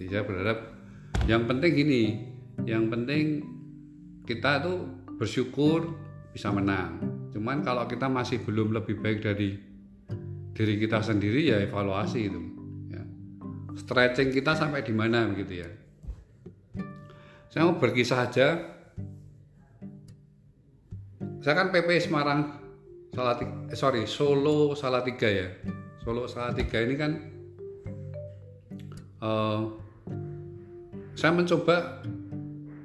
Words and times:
gitu 0.00 0.08
saya 0.08 0.24
berharap 0.24 0.58
yang 1.28 1.44
penting 1.44 1.72
gini 1.76 2.02
yang 2.64 2.88
penting 2.88 3.44
kita 4.24 4.64
tuh 4.64 4.78
bersyukur 5.20 5.92
bisa 6.32 6.48
menang. 6.48 7.02
Cuman 7.34 7.60
kalau 7.60 7.84
kita 7.84 8.08
masih 8.08 8.40
belum 8.40 8.72
lebih 8.72 8.96
baik 9.04 9.20
dari 9.20 9.58
diri 10.56 10.74
kita 10.80 11.04
sendiri 11.04 11.44
ya 11.44 11.56
evaluasi 11.60 12.20
itu 12.26 12.40
ya. 12.88 13.02
stretching 13.76 14.32
kita 14.32 14.56
sampai 14.56 14.80
di 14.80 14.94
mana 14.96 15.28
begitu 15.28 15.66
ya. 15.66 15.70
Saya 17.50 17.66
mau 17.66 17.76
berkisah 17.76 18.30
aja. 18.30 18.48
Saya 21.40 21.54
kan 21.56 21.72
PP 21.72 21.88
Semarang 22.04 22.40
Salatiga, 23.10 23.72
eh, 23.72 23.76
sorry 23.76 24.04
Solo 24.06 24.76
Salatiga 24.78 25.26
ya. 25.26 25.48
Solo 26.04 26.28
Salatiga 26.30 26.78
ini 26.84 26.94
kan 26.94 27.12
uh, 29.24 29.89
saya 31.20 31.36
mencoba 31.36 32.00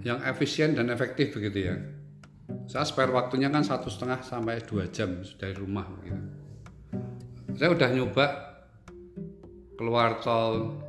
yang 0.00 0.24
efisien 0.24 0.72
dan 0.72 0.88
efektif 0.88 1.36
begitu 1.36 1.68
ya. 1.68 1.76
Saya 2.64 2.88
spare 2.88 3.12
waktunya 3.12 3.52
kan 3.52 3.60
satu 3.60 3.92
setengah 3.92 4.24
sampai 4.24 4.64
dua 4.64 4.88
jam 4.88 5.20
dari 5.36 5.52
rumah 5.52 5.84
begitu 6.00 6.42
saya 7.56 7.68
udah 7.72 7.88
nyoba 7.92 8.26
keluar 9.76 10.20
tol. 10.24 10.80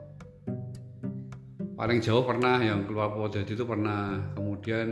Paling 1.74 2.00
jauh 2.00 2.24
pernah 2.24 2.62
yang 2.62 2.86
keluar 2.88 3.12
Purwodadi 3.12 3.58
itu 3.58 3.66
pernah. 3.68 4.16
Kemudian 4.38 4.88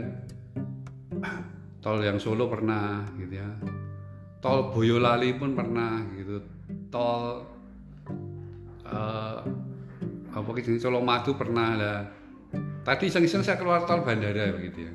tol 1.84 1.98
yang 2.04 2.20
Solo 2.20 2.50
pernah 2.50 3.06
gitu 3.16 3.34
ya. 3.40 3.48
Tol 4.42 4.74
Boyolali 4.74 5.32
pun 5.38 5.56
pernah 5.56 6.02
gitu. 6.18 6.42
Tol 6.92 7.46
uh, 8.84 9.38
apa 10.32 10.48
gitu 10.60 10.76
Solo 10.76 11.00
Madu 11.00 11.38
pernah 11.38 11.68
lah 11.78 11.98
tadi 12.82 13.08
iseng-iseng 13.10 13.42
saya 13.46 13.58
keluar 13.58 13.86
tol 13.86 14.02
bandara 14.02 14.54
begitu 14.54 14.90
ya. 14.90 14.94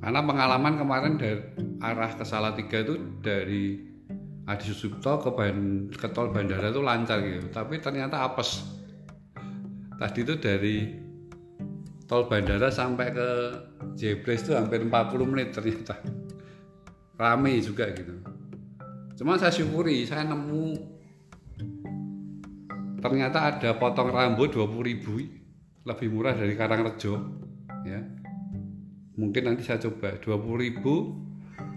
Karena 0.00 0.24
pengalaman 0.24 0.80
kemarin 0.80 1.14
dari 1.20 1.44
arah 1.84 2.16
ke 2.16 2.24
Salatiga 2.24 2.80
itu 2.80 3.20
dari 3.20 3.90
Adi 4.48 4.64
Susupto 4.64 5.20
ke, 5.20 5.30
ke 5.92 6.08
tol 6.16 6.32
bandara 6.32 6.72
itu 6.72 6.80
lancar 6.80 7.20
gitu. 7.20 7.52
Tapi 7.52 7.76
ternyata 7.78 8.24
apes. 8.24 8.64
Tadi 10.00 10.18
itu 10.24 10.34
dari 10.40 10.76
tol 12.08 12.24
bandara 12.24 12.72
sampai 12.72 13.12
ke 13.12 13.28
Jebres 14.00 14.48
itu 14.48 14.56
hampir 14.56 14.80
40 14.80 14.90
menit 15.28 15.52
ternyata. 15.52 16.00
Rame 17.20 17.60
juga 17.60 17.92
gitu. 17.92 18.16
Cuma 19.20 19.36
saya 19.36 19.52
syukuri 19.52 20.08
saya 20.08 20.24
nemu. 20.24 20.96
Ternyata 23.04 23.52
ada 23.52 23.70
potong 23.76 24.08
rambut 24.08 24.48
20 24.56 24.80
ribu 24.80 25.39
lebih 25.84 26.08
murah 26.12 26.36
dari 26.36 26.54
Karangrejo 26.56 27.14
ya. 27.88 28.00
Mungkin 29.16 29.42
nanti 29.44 29.62
saya 29.64 29.80
coba. 29.80 30.16
20 30.20 30.64
ribu 30.64 31.16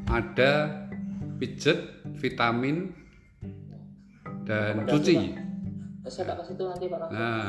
ada 0.07 0.83
pijet 1.39 2.03
vitamin 2.19 2.91
dan 4.43 4.83
cuci. 4.87 5.35
Saya 6.03 6.35
tak 6.35 6.43
kasih 6.43 6.55
itu 6.59 6.63
nanti 6.67 6.85
Pak. 6.91 7.09
Nah 7.11 7.47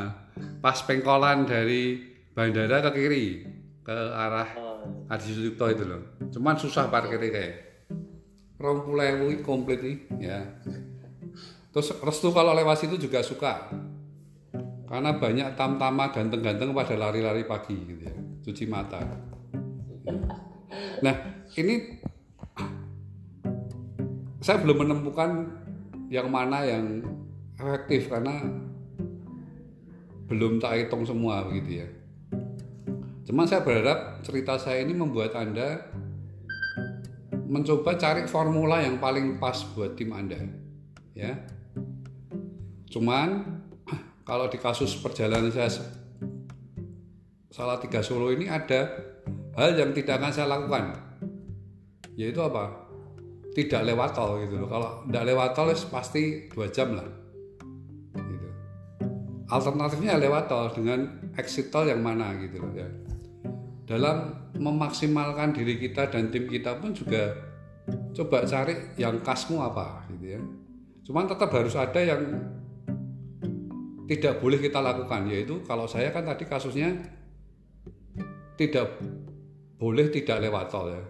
pas 0.63 0.79
pengkolan 0.87 1.47
dari 1.47 2.01
bandara 2.35 2.83
ke 2.87 2.91
kiri 2.95 3.27
ke 3.85 3.97
arah 4.15 4.49
oh. 4.59 5.11
Adi 5.11 5.31
Sucipto 5.31 5.67
itu 5.71 5.85
loh. 5.87 6.19
Cuman 6.31 6.59
susah 6.59 6.91
parkirnya 6.91 7.31
kayak 7.31 7.55
rompulewu 8.59 9.43
komplit 9.43 9.83
nih 9.83 9.97
ya. 10.23 10.41
Terus 11.75 11.91
restu 11.99 12.31
kalau 12.31 12.55
lewat 12.55 12.87
situ 12.87 12.95
juga 12.97 13.21
suka 13.27 13.75
karena 14.95 15.11
banyak 15.19 15.48
tam-tama 15.59 16.14
ganteng-ganteng 16.14 16.70
pada 16.70 16.95
lari-lari 16.95 17.42
pagi 17.42 17.75
gitu 17.75 18.03
ya 18.06 18.14
cuci 18.47 18.64
mata 18.70 19.03
nah 21.03 21.14
ini 21.59 21.98
saya 24.39 24.63
belum 24.63 24.86
menemukan 24.86 25.30
yang 26.07 26.30
mana 26.30 26.63
yang 26.63 27.02
efektif 27.58 28.07
karena 28.07 28.39
belum 30.30 30.63
tak 30.63 30.86
hitung 30.86 31.02
semua 31.02 31.42
begitu 31.51 31.83
ya 31.83 31.89
Cuman 33.24 33.48
saya 33.48 33.64
berharap 33.64 34.20
cerita 34.20 34.61
saya 34.61 34.85
ini 34.85 34.92
membuat 34.92 35.33
Anda 35.33 35.89
mencoba 37.48 37.96
cari 37.96 38.29
formula 38.29 38.85
yang 38.85 39.01
paling 39.01 39.40
pas 39.40 39.64
buat 39.73 39.96
tim 39.96 40.13
Anda. 40.13 40.39
Ya. 41.17 41.40
Cuman 42.92 43.64
kalau 44.24 44.48
di 44.48 44.58
kasus 44.58 44.96
perjalanan 44.98 45.52
saya 45.52 45.70
salah 47.52 47.79
tiga 47.79 48.02
Solo 48.02 48.33
ini 48.35 48.51
ada 48.51 48.90
hal 49.55 49.79
yang 49.79 49.95
tidak 49.95 50.18
akan 50.18 50.33
saya 50.33 50.48
lakukan. 50.51 50.85
Yaitu 52.18 52.40
apa? 52.42 52.89
Tidak 53.55 53.86
lewat 53.86 54.11
tol 54.18 54.42
gitu 54.42 54.58
loh. 54.58 54.68
Kalau 54.68 55.07
tidak 55.07 55.24
lewat 55.30 55.51
tol 55.55 55.70
pasti 55.92 56.51
dua 56.51 56.67
jam 56.73 56.96
lah. 56.98 57.07
Gitu. 58.17 58.48
Alternatifnya 59.46 60.18
lewat 60.18 60.51
tol 60.51 60.67
dengan 60.74 61.30
exit 61.39 61.70
tol 61.70 61.86
yang 61.86 62.02
mana 62.02 62.34
gitu 62.40 62.58
loh 62.58 62.74
ya 62.74 62.89
dalam 63.84 64.48
memaksimalkan 64.57 65.52
diri 65.52 65.77
kita 65.77 66.08
dan 66.08 66.33
tim 66.33 66.48
kita 66.48 66.80
pun 66.80 66.96
juga 66.96 67.36
coba 68.17 68.48
cari 68.48 68.96
yang 68.96 69.20
khasmu 69.20 69.61
apa 69.61 70.08
gitu 70.17 70.40
ya. 70.40 70.40
Cuman 71.05 71.29
tetap 71.29 71.52
harus 71.52 71.77
ada 71.77 72.01
yang 72.01 72.23
tidak 74.05 74.41
boleh 74.41 74.61
kita 74.61 74.81
lakukan 74.81 75.29
yaitu 75.29 75.65
kalau 75.65 75.89
saya 75.89 76.13
kan 76.13 76.29
tadi 76.29 76.45
kasusnya 76.45 76.92
tidak 78.55 79.01
boleh 79.81 80.13
tidak 80.13 80.45
lewat 80.45 80.67
tol 80.70 80.89
ya. 80.92 81.03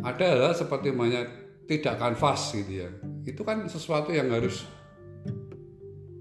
Ada 0.00 0.26
hal 0.32 0.54
seperti 0.56 0.96
banyak 0.96 1.26
tidak 1.68 2.00
kanvas 2.00 2.56
gitu 2.56 2.86
ya. 2.86 2.88
Itu 3.24 3.44
kan 3.44 3.68
sesuatu 3.68 4.12
yang 4.12 4.32
harus 4.32 4.64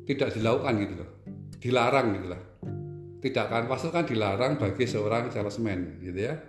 tidak 0.04 0.36
dilakukan 0.36 0.74
gitu 0.84 0.94
loh. 1.00 1.10
Dilarang 1.60 2.08
gitu 2.16 2.28
lah 2.32 2.42
tidak 3.20 3.52
kanvas 3.52 3.84
itu 3.84 3.92
kan 3.92 4.06
dilarang 4.08 4.54
bagi 4.56 4.86
seorang 4.88 5.28
salesman 5.28 6.00
gitu 6.00 6.20
ya 6.32 6.40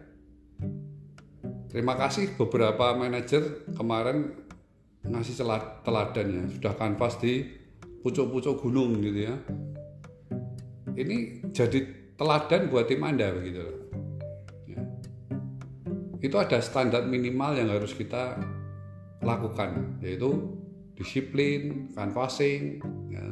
terima 1.70 1.98
kasih 1.98 2.34
beberapa 2.38 2.94
manajer 2.94 3.66
kemarin 3.74 4.34
ngasih 5.02 5.34
teladan 5.82 6.26
ya 6.30 6.44
sudah 6.58 6.74
kanvas 6.78 7.18
di 7.18 7.42
pucuk-pucuk 8.00 8.64
gunung 8.64 9.00
gitu 9.04 9.28
ya. 9.28 9.36
Ini 10.96 11.48
jadi 11.52 11.78
teladan 12.16 12.68
buat 12.68 12.84
tim 12.88 13.00
anda 13.00 13.32
begitu 13.32 13.64
ya. 14.68 14.82
itu 16.20 16.36
ada 16.36 16.60
standar 16.60 17.08
minimal 17.08 17.56
yang 17.56 17.72
harus 17.72 17.96
kita 17.96 18.36
lakukan 19.24 19.96
yaitu 20.04 20.52
disiplin, 21.00 21.88
canvassing, 21.96 22.76
ya, 23.08 23.24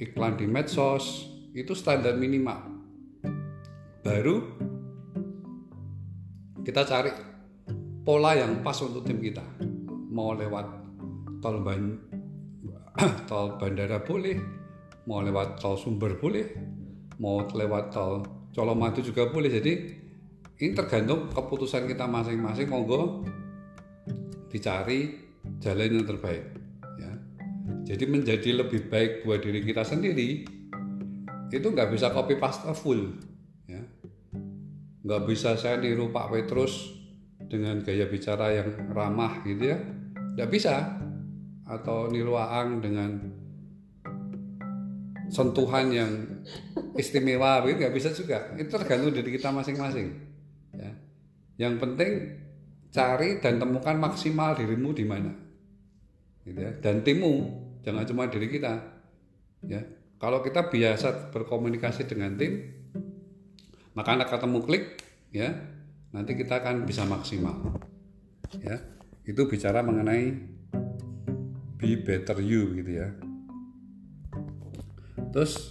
iklan 0.00 0.40
di 0.40 0.48
medsos, 0.48 1.28
itu 1.52 1.76
standar 1.76 2.16
minimal. 2.16 2.72
Baru 4.00 4.56
kita 6.64 6.88
cari 6.88 7.12
pola 8.00 8.32
yang 8.32 8.64
pas 8.64 8.80
untuk 8.80 9.04
tim 9.04 9.20
kita. 9.20 9.44
Mau 10.08 10.32
lewat 10.32 10.66
tol 11.44 11.60
tol 13.28 13.60
bandara 13.60 14.00
boleh 14.00 14.36
mau 15.06 15.20
lewat 15.20 15.60
tol 15.60 15.76
sumber 15.76 16.16
boleh 16.16 16.46
mau 17.20 17.44
lewat 17.44 17.92
tol 17.92 18.36
Colomadu 18.56 19.04
juga 19.04 19.28
boleh. 19.28 19.52
Jadi 19.52 19.72
ini 20.64 20.72
tergantung 20.72 21.28
keputusan 21.28 21.84
kita 21.84 22.08
masing-masing. 22.08 22.72
Monggo 22.72 23.20
dicari 24.48 25.12
jalan 25.60 26.00
yang 26.00 26.06
terbaik 26.08 26.56
ya. 26.96 27.12
Jadi 27.84 28.04
menjadi 28.08 28.64
lebih 28.64 28.88
baik 28.88 29.28
buat 29.28 29.44
diri 29.44 29.60
kita 29.60 29.84
sendiri 29.84 30.48
itu 31.52 31.66
nggak 31.68 31.92
bisa 31.92 32.08
copy 32.16 32.40
paste 32.40 32.64
full 32.72 33.12
ya. 33.68 33.84
Nggak 35.04 35.22
bisa 35.28 35.60
saya 35.60 35.76
niru 35.76 36.08
Pak 36.08 36.32
Petrus 36.32 36.96
dengan 37.44 37.84
gaya 37.84 38.08
bicara 38.08 38.56
yang 38.56 38.72
ramah 38.96 39.44
gitu 39.44 39.76
ya. 39.76 39.78
Nggak 40.32 40.48
bisa 40.48 40.96
atau 41.66 42.06
niru 42.08 42.38
Aang 42.38 42.78
dengan 42.78 43.10
sentuhan 45.26 45.90
yang 45.90 46.10
istimewa 46.94 47.60
begitu 47.60 47.82
nggak 47.82 47.94
bisa 47.94 48.14
juga. 48.14 48.54
Itu 48.54 48.70
tergantung 48.78 49.12
dari 49.12 49.30
kita 49.34 49.50
masing-masing 49.50 50.08
ya. 50.72 50.90
Yang 51.58 51.74
penting 51.82 52.10
cari 52.94 53.42
dan 53.42 53.58
temukan 53.58 53.98
maksimal 53.98 54.54
dirimu 54.54 54.94
di 54.94 55.04
mana 55.04 55.34
gitu 56.46 56.58
ya. 56.62 56.72
Dan 56.78 57.02
timmu 57.02 57.34
jangan 57.82 58.06
cuma 58.06 58.30
diri 58.30 58.46
kita 58.46 58.72
ya. 59.66 59.82
Kalau 60.16 60.40
kita 60.40 60.72
biasa 60.72 61.28
berkomunikasi 61.28 62.08
dengan 62.08 62.40
tim, 62.40 62.72
maka 63.92 64.16
anda 64.16 64.24
ketemu 64.24 64.64
klik, 64.64 64.84
ya, 65.28 65.52
nanti 66.08 66.32
kita 66.32 66.64
akan 66.64 66.88
bisa 66.88 67.04
maksimal. 67.04 67.76
Ya, 68.64 68.80
itu 69.28 69.44
bicara 69.44 69.84
mengenai 69.84 70.55
be 71.76 71.96
better 71.96 72.40
you 72.40 72.72
gitu 72.76 72.92
ya. 73.04 73.08
terus 75.32 75.68